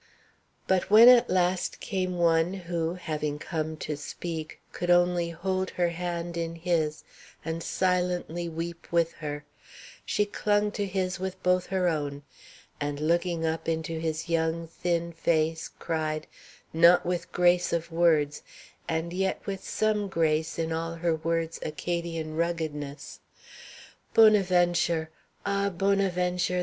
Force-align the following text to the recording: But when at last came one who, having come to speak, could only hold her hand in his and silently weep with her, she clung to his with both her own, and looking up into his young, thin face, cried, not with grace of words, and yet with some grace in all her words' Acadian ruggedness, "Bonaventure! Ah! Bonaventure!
But 0.65 0.89
when 0.89 1.07
at 1.09 1.29
last 1.29 1.79
came 1.79 2.17
one 2.17 2.55
who, 2.55 2.95
having 2.95 3.37
come 3.37 3.77
to 3.85 3.95
speak, 3.95 4.59
could 4.71 4.89
only 4.89 5.29
hold 5.29 5.69
her 5.69 5.89
hand 5.89 6.37
in 6.37 6.55
his 6.55 7.03
and 7.45 7.61
silently 7.61 8.49
weep 8.49 8.87
with 8.91 9.11
her, 9.21 9.45
she 10.03 10.25
clung 10.25 10.71
to 10.71 10.87
his 10.87 11.19
with 11.19 11.43
both 11.43 11.67
her 11.67 11.87
own, 11.87 12.23
and 12.79 12.99
looking 12.99 13.45
up 13.45 13.69
into 13.69 13.99
his 13.99 14.27
young, 14.27 14.65
thin 14.67 15.13
face, 15.13 15.69
cried, 15.77 16.25
not 16.73 17.05
with 17.05 17.31
grace 17.31 17.71
of 17.71 17.91
words, 17.91 18.41
and 18.87 19.13
yet 19.13 19.45
with 19.45 19.63
some 19.63 20.07
grace 20.07 20.57
in 20.57 20.71
all 20.73 20.95
her 20.95 21.13
words' 21.13 21.59
Acadian 21.61 22.35
ruggedness, 22.35 23.19
"Bonaventure! 24.15 25.11
Ah! 25.45 25.69
Bonaventure! 25.69 26.59